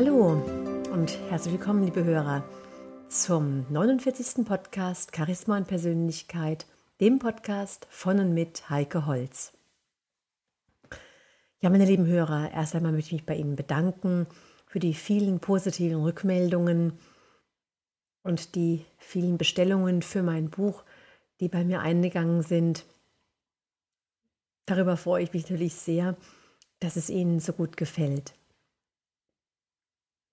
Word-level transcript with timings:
Hallo 0.00 0.40
und 0.92 1.18
herzlich 1.28 1.54
willkommen, 1.54 1.82
liebe 1.82 2.04
Hörer, 2.04 2.44
zum 3.08 3.66
49. 3.68 4.46
Podcast 4.46 5.10
Charisma 5.12 5.56
und 5.56 5.66
Persönlichkeit, 5.66 6.66
dem 7.00 7.18
Podcast 7.18 7.84
von 7.90 8.20
und 8.20 8.32
mit 8.32 8.70
Heike 8.70 9.06
Holz. 9.06 9.52
Ja, 11.58 11.70
meine 11.70 11.84
lieben 11.84 12.06
Hörer, 12.06 12.52
erst 12.52 12.76
einmal 12.76 12.92
möchte 12.92 13.08
ich 13.08 13.14
mich 13.14 13.26
bei 13.26 13.34
Ihnen 13.34 13.56
bedanken 13.56 14.28
für 14.68 14.78
die 14.78 14.94
vielen 14.94 15.40
positiven 15.40 16.00
Rückmeldungen 16.00 16.92
und 18.22 18.54
die 18.54 18.84
vielen 18.98 19.36
Bestellungen 19.36 20.02
für 20.02 20.22
mein 20.22 20.48
Buch, 20.48 20.84
die 21.40 21.48
bei 21.48 21.64
mir 21.64 21.80
eingegangen 21.80 22.42
sind. 22.42 22.86
Darüber 24.64 24.96
freue 24.96 25.24
ich 25.24 25.32
mich 25.32 25.50
natürlich 25.50 25.74
sehr, 25.74 26.16
dass 26.78 26.94
es 26.94 27.10
Ihnen 27.10 27.40
so 27.40 27.52
gut 27.52 27.76
gefällt. 27.76 28.37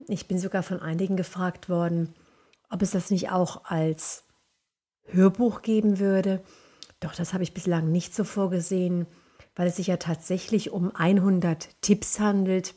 Ich 0.08 0.28
bin 0.28 0.38
sogar 0.38 0.64
von 0.64 0.80
einigen 0.80 1.18
gefragt 1.18 1.70
worden, 1.70 2.14
ob 2.70 2.82
es 2.82 2.92
das 2.92 3.10
nicht 3.10 3.32
auch 3.32 3.66
als 3.66 4.24
Hörbuch 5.06 5.62
geben 5.62 6.00
würde. 6.00 6.44
Doch 7.00 7.16
das 7.16 7.34
habe 7.34 7.44
ich 7.44 7.54
bislang 7.54 7.92
nicht 7.92 8.14
so 8.14 8.24
vorgesehen, 8.24 9.08
weil 9.56 9.68
es 9.68 9.78
sich 9.78 9.88
ja 9.88 9.98
tatsächlich 9.98 10.72
um 10.72 10.96
100 10.96 11.82
Tipps 11.82 12.20
handelt. 12.20 12.76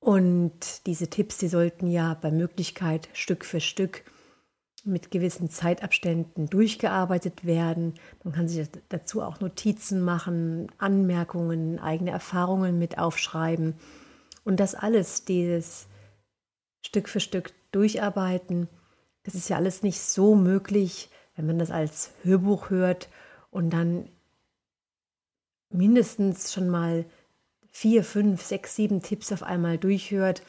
Und 0.00 0.86
diese 0.86 1.08
Tipps, 1.08 1.38
die 1.38 1.48
sollten 1.48 1.86
ja 1.86 2.14
bei 2.14 2.32
Möglichkeit 2.32 3.08
Stück 3.12 3.44
für 3.44 3.60
Stück 3.60 4.04
mit 4.84 5.12
gewissen 5.12 5.48
Zeitabständen 5.48 6.50
durchgearbeitet 6.50 7.44
werden. 7.44 7.94
Man 8.24 8.34
kann 8.34 8.48
sich 8.48 8.68
dazu 8.88 9.22
auch 9.22 9.38
Notizen 9.38 10.02
machen, 10.02 10.66
Anmerkungen, 10.78 11.78
eigene 11.78 12.10
Erfahrungen 12.10 12.80
mit 12.80 12.98
aufschreiben. 12.98 13.74
Und 14.44 14.60
das 14.60 14.74
alles, 14.74 15.24
dieses 15.24 15.86
Stück 16.84 17.08
für 17.08 17.20
Stück 17.20 17.52
durcharbeiten, 17.70 18.68
das 19.22 19.34
ist 19.34 19.48
ja 19.48 19.56
alles 19.56 19.82
nicht 19.82 20.00
so 20.00 20.34
möglich, 20.34 21.10
wenn 21.36 21.46
man 21.46 21.58
das 21.58 21.70
als 21.70 22.12
Hörbuch 22.22 22.70
hört 22.70 23.08
und 23.50 23.70
dann 23.70 24.08
mindestens 25.70 26.52
schon 26.52 26.68
mal 26.68 27.04
vier, 27.70 28.04
fünf, 28.04 28.42
sechs, 28.42 28.76
sieben 28.76 29.02
Tipps 29.02 29.32
auf 29.32 29.42
einmal 29.42 29.78
durchhört 29.78 30.42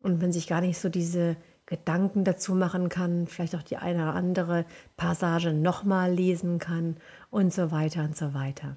und 0.00 0.20
man 0.20 0.32
sich 0.32 0.46
gar 0.46 0.60
nicht 0.60 0.78
so 0.78 0.88
diese 0.88 1.36
Gedanken 1.66 2.24
dazu 2.24 2.54
machen 2.54 2.88
kann, 2.88 3.26
vielleicht 3.26 3.56
auch 3.56 3.62
die 3.62 3.76
eine 3.76 4.04
oder 4.04 4.14
andere 4.14 4.64
Passage 4.96 5.52
nochmal 5.52 6.12
lesen 6.12 6.58
kann 6.58 6.96
und 7.30 7.52
so 7.52 7.72
weiter 7.72 8.04
und 8.04 8.16
so 8.16 8.32
weiter. 8.32 8.76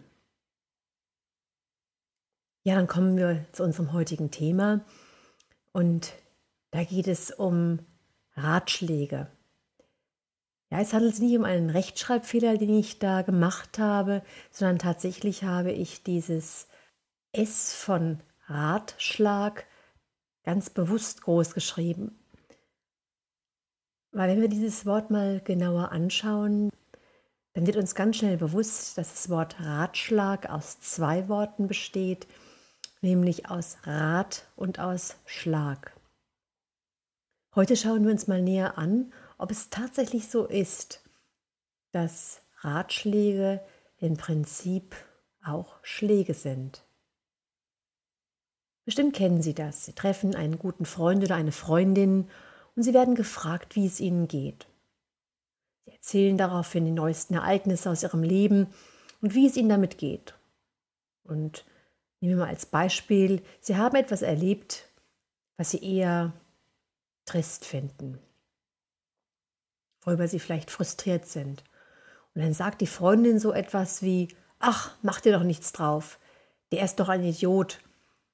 Ja, 2.70 2.76
dann 2.76 2.86
kommen 2.86 3.18
wir 3.18 3.48
zu 3.52 3.64
unserem 3.64 3.94
heutigen 3.94 4.30
Thema 4.30 4.86
und 5.72 6.14
da 6.70 6.84
geht 6.84 7.08
es 7.08 7.32
um 7.32 7.80
Ratschläge. 8.36 9.26
Ja, 10.70 10.80
es 10.80 10.94
handelt 10.94 11.16
sich 11.16 11.24
nicht 11.24 11.36
um 11.40 11.46
einen 11.46 11.72
Rechtschreibfehler, 11.72 12.60
den 12.60 12.78
ich 12.78 13.00
da 13.00 13.24
gemacht 13.24 13.80
habe, 13.80 14.22
sondern 14.52 14.78
tatsächlich 14.78 15.44
habe 15.44 15.72
ich 15.72 16.04
dieses 16.04 16.68
S 17.32 17.74
von 17.74 18.20
Ratschlag 18.46 19.66
ganz 20.44 20.70
bewusst 20.70 21.24
groß 21.24 21.56
geschrieben. 21.56 22.20
Weil 24.12 24.30
wenn 24.30 24.42
wir 24.42 24.48
dieses 24.48 24.86
Wort 24.86 25.10
mal 25.10 25.42
genauer 25.44 25.92
anschauen, 25.92 26.70
dann 27.54 27.66
wird 27.66 27.78
uns 27.78 27.96
ganz 27.96 28.18
schnell 28.18 28.38
bewusst, 28.38 28.96
dass 28.96 29.10
das 29.10 29.30
Wort 29.32 29.60
Ratschlag 29.60 30.48
aus 30.52 30.80
zwei 30.82 31.28
Worten 31.30 31.68
besteht, 31.68 32.28
nämlich 33.02 33.50
aus 33.50 33.78
Rat 33.84 34.48
und 34.56 34.80
aus 34.80 35.18
Schlag. 35.26 35.94
Heute 37.56 37.76
schauen 37.76 38.04
wir 38.04 38.12
uns 38.12 38.28
mal 38.28 38.42
näher 38.42 38.78
an, 38.78 39.12
ob 39.38 39.52
es 39.52 39.70
tatsächlich 39.70 40.28
so 40.30 40.46
ist, 40.46 41.04
dass 41.92 42.42
Ratschläge 42.62 43.62
im 43.98 44.18
Prinzip 44.18 44.96
auch 45.44 45.80
Schläge 45.82 46.34
sind. 46.34 46.84
Bestimmt 48.86 49.16
kennen 49.16 49.42
Sie 49.42 49.54
das. 49.54 49.86
Sie 49.86 49.94
treffen 49.94 50.36
einen 50.36 50.58
guten 50.58 50.86
Freund 50.86 51.24
oder 51.24 51.36
eine 51.36 51.52
Freundin 51.52 52.30
und 52.76 52.84
Sie 52.84 52.94
werden 52.94 53.16
gefragt, 53.16 53.76
wie 53.76 53.86
es 53.86 54.00
Ihnen 54.00 54.28
geht. 54.28 54.68
Sie 55.86 55.92
erzählen 55.92 56.38
daraufhin 56.38 56.86
die 56.86 56.92
neuesten 56.92 57.36
Ereignisse 57.36 57.90
aus 57.90 58.04
Ihrem 58.04 58.24
Leben 58.24 58.68
und 59.22 59.36
wie 59.36 59.48
es 59.48 59.58
Ihnen 59.58 59.70
damit 59.70 59.98
geht. 59.98 60.36
Und 61.24 61.66
Nehmen 62.22 62.38
wir 62.38 62.44
mal 62.46 62.50
als 62.50 62.66
Beispiel, 62.66 63.44
Sie 63.62 63.78
haben 63.78 63.96
etwas 63.96 64.22
erlebt, 64.22 64.90
was 65.58 65.72
Sie 65.72 65.84
eher 65.84 66.34
trist 67.26 67.66
finden, 67.66 68.20
worüber 70.02 70.28
Sie 70.28 70.40
vielleicht 70.40 70.72
frustriert 70.72 71.26
sind. 71.26 71.64
Und 72.34 72.42
dann 72.42 72.54
sagt 72.54 72.82
die 72.82 72.88
Freundin 72.88 73.40
so 73.40 73.54
etwas 73.54 74.02
wie, 74.02 74.30
ach, 74.60 74.96
mach 75.02 75.22
dir 75.22 75.32
doch 75.32 75.44
nichts 75.44 75.72
drauf, 75.72 76.20
der 76.72 76.84
ist 76.84 77.00
doch 77.00 77.10
ein 77.10 77.24
Idiot, 77.24 77.80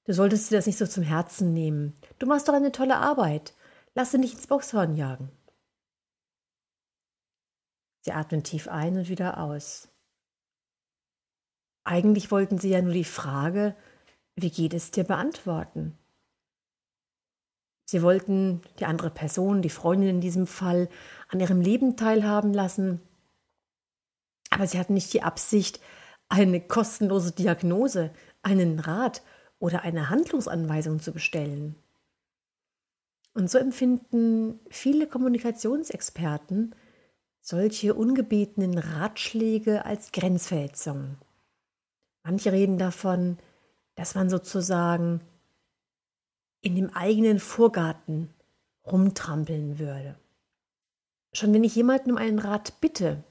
du 0.06 0.14
solltest 0.14 0.52
dir 0.52 0.58
das 0.58 0.66
nicht 0.66 0.78
so 0.78 0.88
zum 0.88 1.04
Herzen 1.04 1.54
nehmen, 1.54 1.96
du 2.20 2.26
machst 2.26 2.48
doch 2.48 2.54
eine 2.54 2.72
tolle 2.72 2.98
Arbeit, 2.98 3.54
lass 3.94 4.14
ihn 4.14 4.22
nicht 4.22 4.36
ins 4.36 4.48
Boxhorn 4.48 4.96
jagen. 4.96 5.32
Sie 8.02 8.12
atmen 8.12 8.44
tief 8.44 8.68
ein 8.68 8.98
und 8.98 9.10
wieder 9.10 9.40
aus. 9.40 9.88
Eigentlich 11.86 12.32
wollten 12.32 12.58
sie 12.58 12.70
ja 12.70 12.82
nur 12.82 12.94
die 12.94 13.04
Frage, 13.04 13.76
wie 14.36 14.50
geht 14.50 14.74
es 14.74 14.92
dir 14.92 15.04
beantworten. 15.04 15.98
Sie 17.86 18.02
wollten 18.02 18.62
die 18.80 18.86
andere 18.86 19.12
Person, 19.12 19.62
die 19.62 19.70
Freundin 19.70 20.10
in 20.10 20.22
diesem 20.22 20.48
Fall, 20.48 20.90
an 21.30 21.40
ihrem 21.40 21.62
Leben 21.62 21.96
teilhaben 21.96 22.54
lassen, 22.54 23.02
aber 24.50 24.66
sie 24.66 24.80
hatten 24.80 24.96
nicht 24.96 25.14
die 25.14 25.22
Absicht, 25.22 25.80
eine 26.28 26.60
kostenlose 26.60 27.32
Diagnose, 27.32 28.12
einen 28.42 28.80
Rat 28.80 29.22
oder 29.60 29.84
eine 29.84 30.10
Handlungsanweisung 30.10 31.00
zu 31.00 31.12
bestellen. 31.12 31.76
Und 33.34 33.52
so 33.52 33.58
empfinden 33.58 34.60
viele 34.70 35.08
Kommunikationsexperten 35.08 36.74
solche 37.42 37.94
ungebetenen 37.94 38.80
Ratschläge 38.80 39.86
als 39.86 40.12
Grenzverletzungen. 40.12 41.18
Manche 42.26 42.52
reden 42.52 42.80
davon, 42.80 43.38
dass 43.94 44.16
man 44.16 44.32
sozusagen 44.32 45.22
in 46.62 46.76
dem 46.76 46.90
eigenen 46.90 47.40
Vorgarten 47.40 48.34
rumtrampeln 48.84 49.78
würde. 49.78 50.18
Schon 51.34 51.54
wenn 51.54 51.64
ich 51.64 51.76
jemanden 51.76 52.12
um 52.12 52.18
einen 52.18 52.40
Rat 52.40 52.82
bitte, 52.82 53.24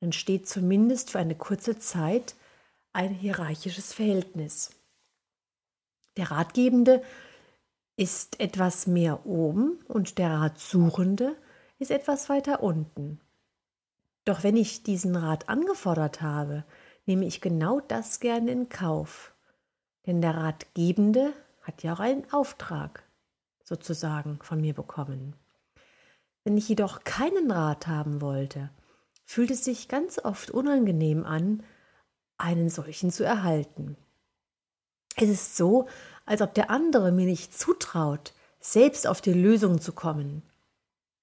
dann 0.00 0.12
steht 0.12 0.46
zumindest 0.46 1.10
für 1.10 1.18
eine 1.18 1.36
kurze 1.36 1.78
Zeit 1.78 2.34
ein 2.92 3.14
hierarchisches 3.14 3.94
Verhältnis. 3.94 4.72
Der 6.18 6.30
Ratgebende 6.30 7.02
ist 7.96 8.40
etwas 8.40 8.86
mehr 8.86 9.24
oben 9.24 9.80
und 9.88 10.18
der 10.18 10.32
Ratsuchende 10.32 11.34
ist 11.78 11.90
etwas 11.90 12.28
weiter 12.28 12.62
unten. 12.62 13.20
Doch 14.26 14.42
wenn 14.42 14.56
ich 14.58 14.82
diesen 14.82 15.16
Rat 15.16 15.48
angefordert 15.48 16.20
habe, 16.20 16.64
nehme 17.08 17.26
ich 17.26 17.40
genau 17.40 17.80
das 17.80 18.20
gerne 18.20 18.52
in 18.52 18.68
Kauf. 18.68 19.34
Denn 20.06 20.20
der 20.20 20.36
Ratgebende 20.36 21.32
hat 21.62 21.82
ja 21.82 21.94
auch 21.94 22.00
einen 22.00 22.30
Auftrag 22.32 23.02
sozusagen 23.64 24.38
von 24.42 24.60
mir 24.60 24.74
bekommen. 24.74 25.34
Wenn 26.44 26.56
ich 26.56 26.68
jedoch 26.68 27.04
keinen 27.04 27.50
Rat 27.50 27.86
haben 27.86 28.20
wollte, 28.20 28.70
fühlt 29.24 29.50
es 29.50 29.64
sich 29.64 29.88
ganz 29.88 30.18
oft 30.18 30.50
unangenehm 30.50 31.24
an, 31.24 31.62
einen 32.38 32.70
solchen 32.70 33.10
zu 33.10 33.24
erhalten. 33.24 33.96
Es 35.16 35.28
ist 35.28 35.56
so, 35.56 35.88
als 36.24 36.40
ob 36.40 36.54
der 36.54 36.70
andere 36.70 37.10
mir 37.10 37.26
nicht 37.26 37.58
zutraut, 37.58 38.32
selbst 38.60 39.06
auf 39.06 39.20
die 39.20 39.32
Lösung 39.32 39.80
zu 39.80 39.92
kommen. 39.92 40.42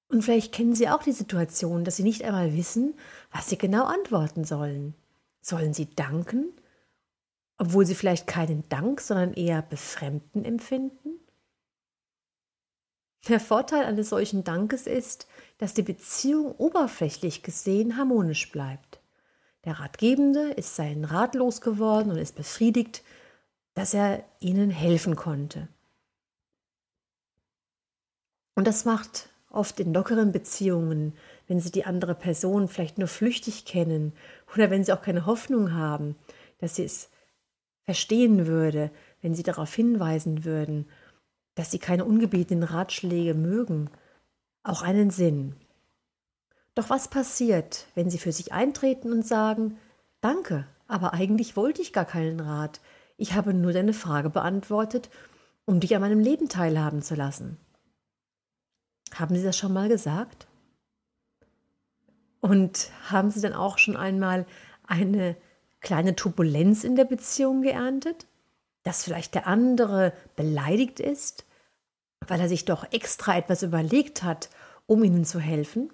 Und 0.10 0.24
vielleicht 0.24 0.54
kennen 0.54 0.76
Sie 0.76 0.90
auch 0.90 1.02
die 1.02 1.12
Situation, 1.12 1.84
dass 1.84 1.96
Sie 1.96 2.04
nicht 2.04 2.24
einmal 2.24 2.56
wissen, 2.56 2.94
was 3.32 3.50
Sie 3.50 3.58
genau 3.58 3.86
antworten 3.86 4.44
sollen. 4.44 4.94
Sollen 5.48 5.76
sie 5.76 5.94
danken, 5.94 6.52
obwohl 7.60 7.86
sie 7.86 7.94
vielleicht 7.94 8.26
keinen 8.26 8.68
Dank, 8.68 9.00
sondern 9.00 9.36
eher 9.36 9.62
Befremden 9.62 10.44
empfinden? 10.44 11.20
Der 13.28 13.40
Vorteil 13.40 13.86
eines 13.86 14.10
solchen 14.10 14.44
Dankes 14.44 14.88
ist, 14.88 15.28
dass 15.60 15.76
die 15.76 15.84
Beziehung 15.84 16.56
oberflächlich 16.56 17.44
gesehen 17.44 17.96
harmonisch 17.96 18.52
bleibt. 18.52 19.00
Der 19.66 19.80
Ratgebende 19.80 20.50
ist 20.50 20.76
seinen 20.76 21.06
Rat 21.06 21.36
losgeworden 21.36 22.12
und 22.12 22.18
ist 22.18 22.36
befriedigt, 22.36 23.04
dass 23.76 23.94
er 23.94 24.24
ihnen 24.40 24.72
helfen 24.72 25.16
konnte. 25.16 25.68
Und 28.56 28.66
das 28.66 28.84
macht 28.84 29.30
oft 29.52 29.80
in 29.80 29.94
lockeren 29.94 30.32
Beziehungen, 30.32 31.16
wenn 31.48 31.60
sie 31.60 31.72
die 31.72 31.86
andere 31.86 32.16
Person 32.16 32.68
vielleicht 32.68 32.98
nur 32.98 33.08
flüchtig 33.08 33.66
kennen 33.66 34.14
oder 34.54 34.70
wenn 34.70 34.84
sie 34.84 34.94
auch 34.94 35.02
keine 35.02 35.26
Hoffnung 35.26 35.74
haben, 35.74 36.16
dass 36.60 36.76
sie 36.76 36.84
es 36.84 37.10
verstehen 37.84 38.48
würde, 38.48 38.92
wenn 39.22 39.36
sie 39.36 39.44
darauf 39.44 39.74
hinweisen 39.74 40.44
würden, 40.46 40.90
dass 41.54 41.72
sie 41.72 41.80
keine 41.80 42.06
ungebetenen 42.06 42.64
Ratschläge 42.64 43.34
mögen, 43.34 43.90
auch 44.64 44.82
einen 44.82 45.12
Sinn. 45.12 45.56
Doch 46.74 46.90
was 46.90 47.08
passiert, 47.08 47.88
wenn 47.96 48.10
sie 48.10 48.18
für 48.18 48.32
sich 48.32 48.52
eintreten 48.52 49.12
und 49.12 49.26
sagen, 49.26 49.78
Danke, 50.22 50.66
aber 50.88 51.14
eigentlich 51.14 51.56
wollte 51.56 51.84
ich 51.84 51.94
gar 51.94 52.06
keinen 52.06 52.40
Rat, 52.40 52.82
ich 53.16 53.34
habe 53.34 53.54
nur 53.54 53.74
deine 53.74 53.94
Frage 53.94 54.30
beantwortet, 54.30 55.10
um 55.66 55.80
dich 55.80 55.96
an 55.96 56.02
meinem 56.02 56.20
Leben 56.20 56.50
teilhaben 56.50 57.02
zu 57.02 57.16
lassen. 57.16 57.58
Haben 59.14 59.36
Sie 59.36 59.44
das 59.44 59.58
schon 59.58 59.72
mal 59.72 59.88
gesagt? 59.88 60.48
Und 62.46 62.92
haben 63.10 63.32
Sie 63.32 63.42
dann 63.42 63.54
auch 63.54 63.80
schon 63.80 63.98
einmal 63.98 64.46
eine 64.84 65.36
kleine 65.80 66.16
Turbulenz 66.16 66.84
in 66.84 66.96
der 66.96 67.06
Beziehung 67.06 67.64
geerntet? 67.64 68.28
Dass 68.84 69.04
vielleicht 69.04 69.34
der 69.34 69.48
andere 69.48 70.14
beleidigt 70.36 71.00
ist, 71.00 71.48
weil 72.20 72.40
er 72.40 72.48
sich 72.48 72.64
doch 72.64 72.86
extra 72.92 73.36
etwas 73.36 73.64
überlegt 73.64 74.22
hat, 74.22 74.52
um 74.86 75.04
Ihnen 75.04 75.26
zu 75.26 75.40
helfen? 75.40 75.92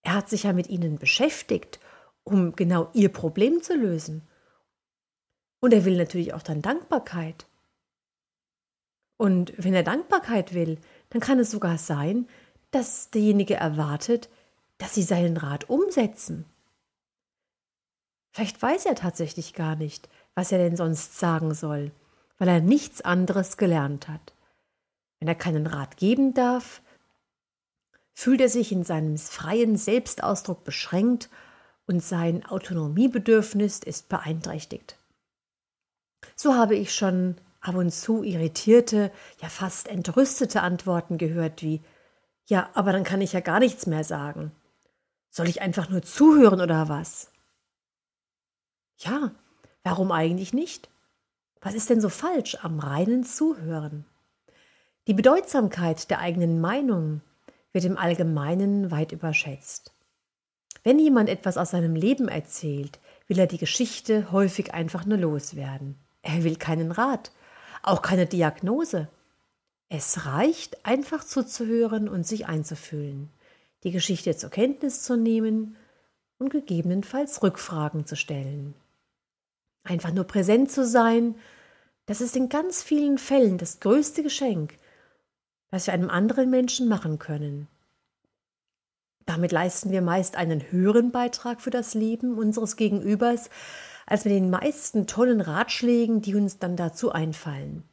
Er 0.00 0.14
hat 0.14 0.30
sich 0.30 0.44
ja 0.44 0.54
mit 0.54 0.70
Ihnen 0.70 0.96
beschäftigt, 0.96 1.78
um 2.24 2.56
genau 2.56 2.88
Ihr 2.94 3.10
Problem 3.10 3.60
zu 3.60 3.76
lösen. 3.76 4.26
Und 5.60 5.74
er 5.74 5.84
will 5.84 5.98
natürlich 5.98 6.32
auch 6.32 6.42
dann 6.42 6.62
Dankbarkeit. 6.62 7.44
Und 9.18 9.52
wenn 9.58 9.74
er 9.74 9.82
Dankbarkeit 9.82 10.54
will, 10.54 10.78
dann 11.10 11.20
kann 11.20 11.38
es 11.38 11.50
sogar 11.50 11.76
sein, 11.76 12.26
dass 12.70 13.10
derjenige 13.10 13.56
erwartet, 13.56 14.30
dass 14.78 14.94
sie 14.94 15.02
seinen 15.02 15.36
Rat 15.36 15.68
umsetzen. 15.68 16.44
Vielleicht 18.32 18.60
weiß 18.60 18.86
er 18.86 18.94
tatsächlich 18.94 19.54
gar 19.54 19.76
nicht, 19.76 20.08
was 20.34 20.52
er 20.52 20.58
denn 20.58 20.76
sonst 20.76 21.18
sagen 21.18 21.54
soll, 21.54 21.90
weil 22.38 22.48
er 22.48 22.60
nichts 22.60 23.00
anderes 23.00 23.56
gelernt 23.56 24.08
hat. 24.08 24.34
Wenn 25.18 25.28
er 25.28 25.34
keinen 25.34 25.66
Rat 25.66 25.96
geben 25.96 26.34
darf, 26.34 26.82
fühlt 28.12 28.40
er 28.40 28.48
sich 28.48 28.72
in 28.72 28.84
seinem 28.84 29.16
freien 29.18 29.76
Selbstausdruck 29.76 30.64
beschränkt 30.64 31.30
und 31.86 32.02
sein 32.02 32.44
Autonomiebedürfnis 32.44 33.78
ist 33.78 34.08
beeinträchtigt. 34.08 34.98
So 36.34 36.54
habe 36.54 36.74
ich 36.74 36.94
schon 36.94 37.36
ab 37.60 37.76
und 37.76 37.90
zu 37.90 38.22
irritierte, 38.22 39.10
ja 39.40 39.48
fast 39.48 39.88
entrüstete 39.88 40.62
Antworten 40.62 41.18
gehört 41.18 41.62
wie 41.62 41.82
Ja, 42.46 42.68
aber 42.74 42.92
dann 42.92 43.04
kann 43.04 43.20
ich 43.20 43.32
ja 43.32 43.40
gar 43.40 43.60
nichts 43.60 43.86
mehr 43.86 44.04
sagen. 44.04 44.52
Soll 45.36 45.50
ich 45.50 45.60
einfach 45.60 45.90
nur 45.90 46.00
zuhören 46.00 46.62
oder 46.62 46.88
was? 46.88 47.30
Ja, 48.96 49.32
warum 49.82 50.10
eigentlich 50.10 50.54
nicht? 50.54 50.88
Was 51.60 51.74
ist 51.74 51.90
denn 51.90 52.00
so 52.00 52.08
falsch 52.08 52.56
am 52.62 52.78
reinen 52.78 53.22
Zuhören? 53.22 54.06
Die 55.06 55.12
Bedeutsamkeit 55.12 56.08
der 56.08 56.20
eigenen 56.20 56.58
Meinung 56.62 57.20
wird 57.72 57.84
im 57.84 57.98
Allgemeinen 57.98 58.90
weit 58.90 59.12
überschätzt. 59.12 59.92
Wenn 60.82 60.98
jemand 60.98 61.28
etwas 61.28 61.58
aus 61.58 61.72
seinem 61.72 61.96
Leben 61.96 62.28
erzählt, 62.28 62.98
will 63.26 63.38
er 63.38 63.46
die 63.46 63.58
Geschichte 63.58 64.32
häufig 64.32 64.72
einfach 64.72 65.04
nur 65.04 65.18
loswerden. 65.18 65.96
Er 66.22 66.44
will 66.44 66.56
keinen 66.56 66.92
Rat, 66.92 67.30
auch 67.82 68.00
keine 68.00 68.24
Diagnose. 68.24 69.10
Es 69.90 70.24
reicht, 70.24 70.86
einfach 70.86 71.24
zuzuhören 71.24 72.08
und 72.08 72.26
sich 72.26 72.46
einzufühlen, 72.46 73.28
die 73.86 73.92
Geschichte 73.92 74.36
zur 74.36 74.50
Kenntnis 74.50 75.04
zu 75.04 75.16
nehmen 75.16 75.76
und 76.38 76.50
gegebenenfalls 76.50 77.40
Rückfragen 77.44 78.04
zu 78.04 78.16
stellen. 78.16 78.74
Einfach 79.84 80.12
nur 80.12 80.24
präsent 80.24 80.72
zu 80.72 80.84
sein, 80.84 81.36
das 82.06 82.20
ist 82.20 82.34
in 82.34 82.48
ganz 82.48 82.82
vielen 82.82 83.16
Fällen 83.16 83.58
das 83.58 83.78
größte 83.78 84.24
Geschenk, 84.24 84.76
das 85.70 85.86
wir 85.86 85.94
einem 85.94 86.10
anderen 86.10 86.50
Menschen 86.50 86.88
machen 86.88 87.20
können. 87.20 87.68
Damit 89.24 89.52
leisten 89.52 89.92
wir 89.92 90.02
meist 90.02 90.34
einen 90.34 90.72
höheren 90.72 91.12
Beitrag 91.12 91.60
für 91.60 91.70
das 91.70 91.94
Leben 91.94 92.38
unseres 92.38 92.74
Gegenübers, 92.74 93.50
als 94.04 94.24
mit 94.24 94.34
den 94.34 94.50
meisten 94.50 95.06
tollen 95.06 95.40
Ratschlägen, 95.40 96.22
die 96.22 96.34
uns 96.34 96.58
dann 96.58 96.74
dazu 96.74 97.12
einfallen. 97.12 97.84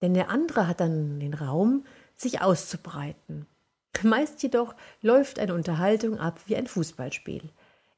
Denn 0.00 0.14
der 0.14 0.30
andere 0.30 0.66
hat 0.66 0.80
dann 0.80 1.20
den 1.20 1.34
Raum, 1.34 1.84
sich 2.16 2.40
auszubreiten. 2.40 3.46
Meist 4.04 4.42
jedoch 4.42 4.74
läuft 5.02 5.38
eine 5.38 5.54
Unterhaltung 5.54 6.18
ab 6.18 6.40
wie 6.46 6.56
ein 6.56 6.66
Fußballspiel. 6.66 7.42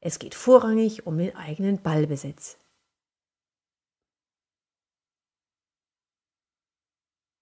Es 0.01 0.19
geht 0.19 0.35
vorrangig 0.35 1.07
um 1.07 1.19
den 1.19 1.35
eigenen 1.37 1.81
Ballbesitz. 1.81 2.59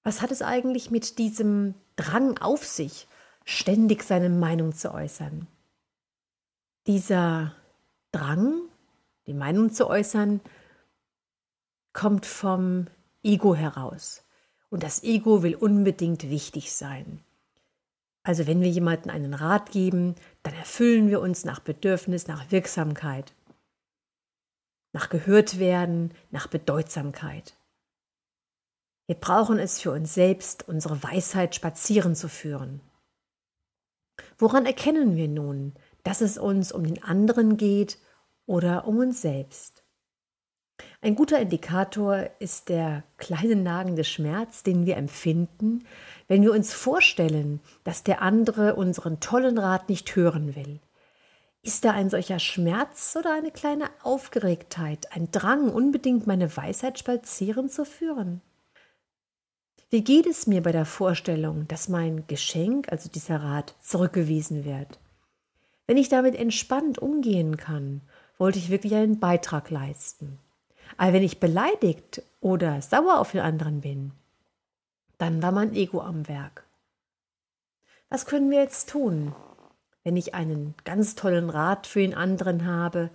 Was 0.02 0.22
hat 0.22 0.30
es 0.30 0.42
eigentlich 0.42 0.90
mit 0.90 1.18
diesem 1.18 1.74
Drang 1.96 2.38
auf 2.38 2.66
sich, 2.66 3.06
ständig 3.44 4.02
seine 4.02 4.30
Meinung 4.30 4.74
zu 4.74 4.92
äußern? 4.92 5.46
Dieser 6.86 7.54
Drang 8.12 8.70
die 9.30 9.34
Meinung 9.34 9.72
zu 9.72 9.88
äußern, 9.88 10.40
kommt 11.92 12.26
vom 12.26 12.86
Ego 13.22 13.54
heraus. 13.54 14.24
Und 14.70 14.82
das 14.82 15.04
Ego 15.04 15.44
will 15.44 15.54
unbedingt 15.54 16.28
wichtig 16.30 16.72
sein. 16.72 17.20
Also 18.30 18.46
wenn 18.46 18.60
wir 18.60 18.70
jemandem 18.70 19.10
einen 19.10 19.34
Rat 19.34 19.72
geben, 19.72 20.14
dann 20.44 20.54
erfüllen 20.54 21.08
wir 21.08 21.20
uns 21.20 21.44
nach 21.44 21.58
Bedürfnis, 21.58 22.28
nach 22.28 22.52
Wirksamkeit, 22.52 23.34
nach 24.92 25.08
gehört 25.08 25.58
werden, 25.58 26.14
nach 26.30 26.46
Bedeutsamkeit. 26.46 27.56
Wir 29.08 29.16
brauchen 29.16 29.58
es 29.58 29.80
für 29.80 29.90
uns 29.90 30.14
selbst, 30.14 30.68
unsere 30.68 31.02
Weisheit 31.02 31.56
spazieren 31.56 32.14
zu 32.14 32.28
führen. 32.28 32.80
Woran 34.38 34.64
erkennen 34.64 35.16
wir 35.16 35.26
nun, 35.26 35.74
dass 36.04 36.20
es 36.20 36.38
uns 36.38 36.70
um 36.70 36.84
den 36.84 37.02
anderen 37.02 37.56
geht 37.56 37.98
oder 38.46 38.86
um 38.86 38.98
uns 38.98 39.22
selbst. 39.22 39.82
Ein 41.02 41.14
guter 41.14 41.40
Indikator 41.40 42.28
ist 42.40 42.68
der 42.68 43.04
kleine 43.16 43.56
nagende 43.56 44.04
Schmerz, 44.04 44.62
den 44.62 44.84
wir 44.84 44.98
empfinden, 44.98 45.86
wenn 46.28 46.42
wir 46.42 46.52
uns 46.52 46.74
vorstellen, 46.74 47.60
dass 47.84 48.02
der 48.02 48.20
andere 48.20 48.74
unseren 48.74 49.18
tollen 49.18 49.56
Rat 49.56 49.88
nicht 49.88 50.14
hören 50.14 50.54
will. 50.56 50.78
Ist 51.62 51.84
da 51.84 51.92
ein 51.92 52.10
solcher 52.10 52.38
Schmerz 52.38 53.16
oder 53.18 53.34
eine 53.34 53.50
kleine 53.50 53.88
Aufgeregtheit, 54.02 55.14
ein 55.14 55.30
Drang, 55.30 55.70
unbedingt 55.70 56.26
meine 56.26 56.54
Weisheit 56.56 56.98
spazieren 56.98 57.70
zu 57.70 57.84
führen? 57.86 58.42
Wie 59.88 60.04
geht 60.04 60.26
es 60.26 60.46
mir 60.46 60.62
bei 60.62 60.72
der 60.72 60.86
Vorstellung, 60.86 61.66
dass 61.66 61.88
mein 61.88 62.26
Geschenk, 62.26 62.92
also 62.92 63.08
dieser 63.08 63.42
Rat, 63.42 63.74
zurückgewiesen 63.80 64.64
wird? 64.64 64.98
Wenn 65.86 65.96
ich 65.96 66.08
damit 66.08 66.34
entspannt 66.34 66.98
umgehen 66.98 67.56
kann 67.56 68.02
wollte 68.40 68.58
ich 68.58 68.70
wirklich 68.70 68.94
einen 68.94 69.20
Beitrag 69.20 69.70
leisten. 69.70 70.38
Aber 70.96 71.12
wenn 71.12 71.22
ich 71.22 71.40
beleidigt 71.40 72.22
oder 72.40 72.82
sauer 72.82 73.18
auf 73.18 73.32
den 73.32 73.40
anderen 73.40 73.80
bin, 73.80 74.12
dann 75.18 75.42
war 75.42 75.52
mein 75.52 75.74
Ego 75.74 76.00
am 76.00 76.28
Werk. 76.28 76.64
Was 78.08 78.26
können 78.26 78.50
wir 78.50 78.60
jetzt 78.60 78.90
tun, 78.90 79.34
wenn 80.04 80.16
ich 80.16 80.34
einen 80.34 80.74
ganz 80.84 81.14
tollen 81.14 81.50
Rat 81.50 81.86
für 81.86 82.00
den 82.00 82.14
anderen 82.14 82.66
habe, 82.66 83.10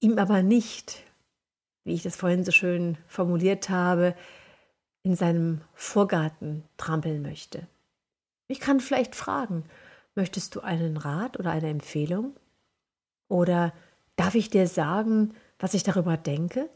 ihm 0.00 0.18
aber 0.18 0.42
nicht, 0.42 1.02
wie 1.84 1.94
ich 1.94 2.02
das 2.02 2.16
vorhin 2.16 2.44
so 2.44 2.52
schön 2.52 2.98
formuliert 3.06 3.70
habe, 3.70 4.14
in 5.02 5.16
seinem 5.16 5.62
Vorgarten 5.74 6.64
trampeln 6.76 7.22
möchte? 7.22 7.66
Ich 8.46 8.60
kann 8.60 8.80
vielleicht 8.80 9.16
fragen, 9.16 9.64
möchtest 10.14 10.54
du 10.54 10.60
einen 10.60 10.96
Rat 10.96 11.38
oder 11.38 11.50
eine 11.50 11.68
Empfehlung? 11.68 12.36
Oder 13.28 13.72
Darf 14.16 14.34
ich 14.34 14.50
dir 14.50 14.68
sagen, 14.68 15.34
was 15.64 15.72
ich 15.72 15.82
darüber 15.82 16.18
denke? 16.18 16.68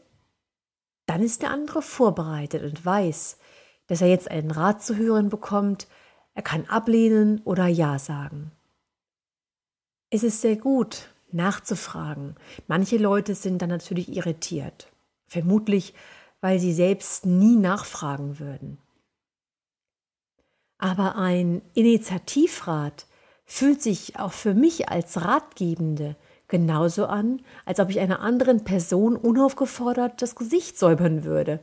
Dann 1.05 1.21
ist 1.21 1.43
der 1.43 1.51
andere 1.51 1.83
vorbereitet 1.83 2.63
und 2.63 2.83
weiß, 2.83 3.37
dass 3.85 4.01
er 4.01 4.07
jetzt 4.07 4.31
einen 4.31 4.49
Rat 4.49 4.81
zu 4.81 4.95
hören 4.95 5.29
bekommt, 5.29 5.87
er 6.33 6.41
kann 6.41 6.65
ablehnen 6.65 7.39
oder 7.45 7.67
Ja 7.67 7.99
sagen. 7.99 8.51
Es 10.09 10.23
ist 10.23 10.41
sehr 10.41 10.55
gut, 10.55 11.13
nachzufragen. 11.31 12.35
Manche 12.65 12.97
Leute 12.97 13.35
sind 13.35 13.61
dann 13.61 13.69
natürlich 13.69 14.09
irritiert, 14.09 14.91
vermutlich 15.27 15.93
weil 16.41 16.57
sie 16.57 16.73
selbst 16.73 17.27
nie 17.27 17.57
nachfragen 17.57 18.39
würden. 18.39 18.79
Aber 20.79 21.15
ein 21.15 21.61
Initiativrat 21.75 23.05
fühlt 23.45 23.83
sich 23.83 24.17
auch 24.17 24.33
für 24.33 24.55
mich 24.55 24.89
als 24.89 25.23
Ratgebende 25.23 26.15
genauso 26.49 27.05
an, 27.05 27.41
als 27.65 27.79
ob 27.79 27.89
ich 27.89 27.99
einer 27.99 28.19
anderen 28.19 28.65
Person 28.65 29.15
unaufgefordert 29.15 30.21
das 30.21 30.35
Gesicht 30.35 30.77
säubern 30.77 31.23
würde. 31.23 31.61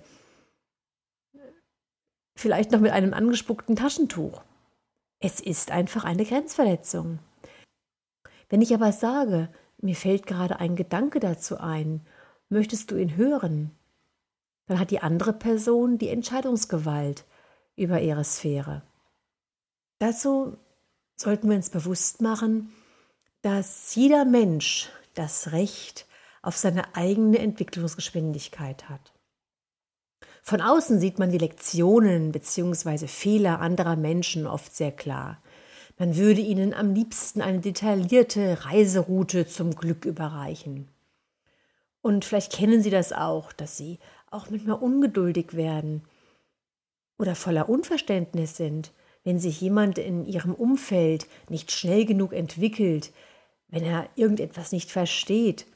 Vielleicht 2.34 2.72
noch 2.72 2.80
mit 2.80 2.92
einem 2.92 3.12
angespuckten 3.12 3.76
Taschentuch. 3.76 4.42
Es 5.20 5.40
ist 5.40 5.70
einfach 5.70 6.04
eine 6.04 6.24
Grenzverletzung. 6.24 7.18
Wenn 8.48 8.62
ich 8.62 8.72
aber 8.72 8.92
sage, 8.92 9.50
mir 9.78 9.94
fällt 9.94 10.26
gerade 10.26 10.58
ein 10.60 10.76
Gedanke 10.76 11.20
dazu 11.20 11.58
ein, 11.58 12.06
möchtest 12.48 12.90
du 12.90 12.96
ihn 12.96 13.16
hören? 13.16 13.76
dann 14.66 14.80
hat 14.80 14.90
die 14.90 15.00
andere 15.00 15.32
Person 15.32 15.98
die 15.98 16.08
Entscheidungsgewalt 16.08 17.24
über 17.76 18.00
ihre 18.00 18.24
Sphäre. 18.24 18.82
Dazu 19.98 20.56
sollten 21.16 21.48
wir 21.48 21.56
uns 21.56 21.70
bewusst 21.70 22.20
machen, 22.20 22.72
dass 23.46 23.94
jeder 23.94 24.24
Mensch 24.24 24.88
das 25.14 25.52
Recht 25.52 26.06
auf 26.42 26.56
seine 26.56 26.96
eigene 26.96 27.38
Entwicklungsgeschwindigkeit 27.38 28.88
hat. 28.88 29.12
Von 30.42 30.60
außen 30.60 30.98
sieht 30.98 31.20
man 31.20 31.30
die 31.30 31.38
Lektionen 31.38 32.32
bzw. 32.32 33.06
Fehler 33.06 33.60
anderer 33.60 33.94
Menschen 33.94 34.48
oft 34.48 34.74
sehr 34.74 34.90
klar. 34.90 35.40
Man 35.96 36.16
würde 36.16 36.40
ihnen 36.40 36.74
am 36.74 36.92
liebsten 36.92 37.40
eine 37.40 37.60
detaillierte 37.60 38.64
Reiseroute 38.64 39.46
zum 39.46 39.76
Glück 39.76 40.06
überreichen. 40.06 40.88
Und 42.02 42.24
vielleicht 42.24 42.52
kennen 42.52 42.82
Sie 42.82 42.90
das 42.90 43.12
auch, 43.12 43.52
dass 43.52 43.76
Sie 43.76 44.00
auch 44.32 44.50
manchmal 44.50 44.78
ungeduldig 44.78 45.54
werden 45.54 46.02
oder 47.16 47.36
voller 47.36 47.68
Unverständnis 47.68 48.56
sind, 48.56 48.90
wenn 49.22 49.38
sich 49.38 49.60
jemand 49.60 49.98
in 49.98 50.26
Ihrem 50.26 50.52
Umfeld 50.52 51.28
nicht 51.48 51.70
schnell 51.70 52.06
genug 52.06 52.32
entwickelt, 52.32 53.12
wenn 53.68 53.84
er 53.84 54.08
irgendetwas 54.14 54.72
nicht 54.72 54.90
versteht 54.90 55.66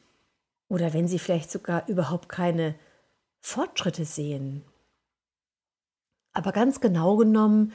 oder 0.68 0.92
wenn 0.92 1.09
Sie 1.09 1.18
vielleicht 1.18 1.50
sogar 1.50 1.88
überhaupt 1.88 2.28
keine 2.28 2.75
Fortschritte 3.40 4.04
sehen. 4.04 4.64
Aber 6.32 6.52
ganz 6.52 6.80
genau 6.80 7.16
genommen 7.16 7.73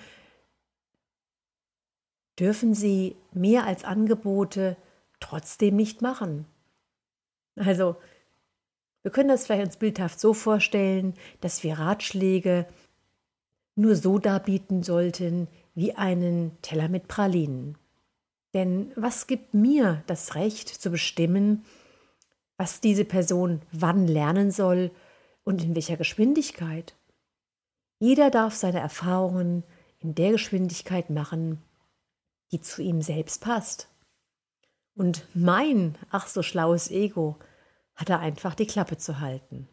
dürfen 2.40 2.74
Sie 2.74 3.16
mehr 3.34 3.66
als 3.66 3.84
Angebote 3.84 4.78
trotzdem 5.20 5.76
nicht 5.76 6.02
machen. 6.02 6.46
Also, 7.56 7.98
wir 9.02 9.12
können 9.12 9.30
das 9.30 9.46
vielleicht 9.46 9.66
uns 9.66 9.78
bildhaft 9.78 10.20
so 10.20 10.34
vorstellen, 10.34 11.14
dass 11.42 11.64
wir 11.64 11.80
Ratschläge 11.80 12.68
nur 13.76 13.96
so 13.96 14.20
darbieten 14.20 14.84
sollten 14.84 15.48
wie 15.74 15.94
einen 15.94 16.60
Teller 16.62 16.88
mit 16.88 17.08
Pralinen. 17.08 17.78
Denn 18.56 18.94
was 18.96 19.28
gibt 19.28 19.54
mir 19.54 20.02
das 20.08 20.34
Recht 20.34 20.70
zu 20.70 20.90
bestimmen, 20.90 21.66
was 22.56 22.80
diese 22.80 23.04
Person 23.04 23.62
wann 23.74 24.08
lernen 24.08 24.50
soll 24.50 24.92
und 25.44 25.62
in 25.62 25.76
welcher 25.76 25.98
Geschwindigkeit? 25.98 26.96
Jeder 28.00 28.32
darf 28.32 28.56
seine 28.56 28.80
Erfahrungen 28.80 29.66
in 30.00 30.16
der 30.16 30.32
Geschwindigkeit 30.32 31.10
machen, 31.10 31.62
die 32.54 32.62
zu 32.62 32.82
ihm 32.82 33.02
selbst 33.02 33.42
passt. 33.42 33.90
Und 34.96 35.28
mein, 35.34 35.98
ach 36.10 36.28
so 36.28 36.42
schlaues 36.42 36.90
Ego, 36.90 37.38
hat 37.94 38.10
er 38.10 38.22
einfach 38.22 38.56
die 38.56 38.68
Klappe 38.68 38.96
zu 38.96 39.20
halten. 39.20 39.68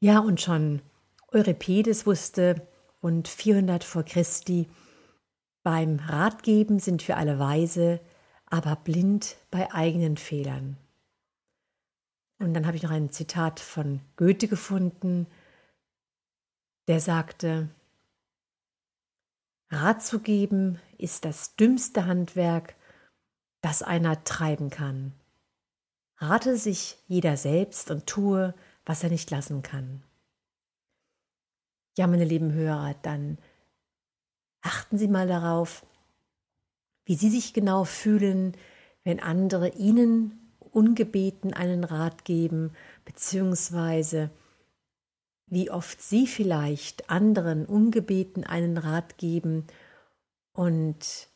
Ja, 0.00 0.20
und 0.20 0.40
schon 0.40 0.80
Euripides 1.28 2.06
wusste 2.06 2.66
rund 3.02 3.28
400 3.28 3.84
vor 3.84 4.04
Christi, 4.04 4.66
beim 5.62 5.98
Ratgeben 5.98 6.78
sind 6.78 7.06
wir 7.06 7.16
alle 7.16 7.38
weise, 7.38 8.00
aber 8.46 8.76
blind 8.76 9.36
bei 9.50 9.72
eigenen 9.72 10.16
Fehlern. 10.16 10.76
Und 12.38 12.54
dann 12.54 12.66
habe 12.66 12.76
ich 12.76 12.82
noch 12.82 12.90
ein 12.90 13.10
Zitat 13.10 13.60
von 13.60 14.00
Goethe 14.16 14.48
gefunden, 14.48 15.26
der 16.88 17.00
sagte, 17.00 17.68
Rat 19.70 20.02
zu 20.02 20.20
geben 20.20 20.80
ist 20.98 21.24
das 21.24 21.54
dümmste 21.54 22.06
Handwerk, 22.06 22.74
das 23.60 23.82
einer 23.82 24.24
treiben 24.24 24.70
kann. 24.70 25.12
Rate 26.16 26.56
sich 26.56 26.98
jeder 27.06 27.36
selbst 27.36 27.90
und 27.90 28.06
tue, 28.06 28.54
was 28.84 29.04
er 29.04 29.10
nicht 29.10 29.30
lassen 29.30 29.62
kann. 29.62 30.02
Ja, 31.96 32.06
meine 32.06 32.24
lieben 32.24 32.52
Hörer, 32.52 32.94
dann 33.02 33.38
achten 34.62 34.98
Sie 34.98 35.08
mal 35.08 35.26
darauf, 35.26 35.84
wie 37.04 37.14
Sie 37.14 37.30
sich 37.30 37.52
genau 37.52 37.84
fühlen, 37.84 38.56
wenn 39.04 39.20
andere 39.20 39.70
Ihnen 39.70 40.54
ungebeten 40.58 41.52
einen 41.52 41.84
Rat 41.84 42.24
geben, 42.24 42.72
beziehungsweise 43.04 44.30
wie 45.46 45.70
oft 45.70 46.00
Sie 46.00 46.26
vielleicht 46.26 47.10
anderen 47.10 47.66
ungebeten 47.66 48.44
einen 48.44 48.78
Rat 48.78 49.18
geben 49.18 49.66
und 50.52 51.28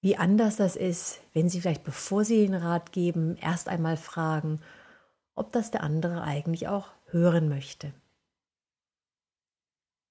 wie 0.00 0.16
anders 0.16 0.56
das 0.56 0.74
ist, 0.74 1.20
wenn 1.32 1.48
Sie 1.48 1.60
vielleicht, 1.60 1.84
bevor 1.84 2.24
Sie 2.24 2.44
den 2.44 2.54
Rat 2.54 2.90
geben, 2.90 3.36
erst 3.36 3.68
einmal 3.68 3.96
fragen, 3.96 4.60
ob 5.36 5.52
das 5.52 5.70
der 5.70 5.84
andere 5.84 6.22
eigentlich 6.22 6.66
auch 6.66 6.88
hören 7.06 7.48
möchte. 7.48 7.92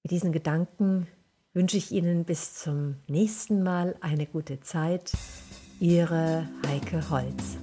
Mit 0.02 0.10
diesen 0.10 0.32
Gedanken 0.32 1.06
wünsche 1.54 1.76
ich 1.76 1.92
Ihnen 1.92 2.24
bis 2.24 2.54
zum 2.54 2.96
nächsten 3.08 3.62
Mal 3.62 3.96
eine 4.00 4.26
gute 4.26 4.60
Zeit. 4.60 5.12
Ihre 5.80 6.48
Heike 6.66 7.10
Holz. 7.10 7.58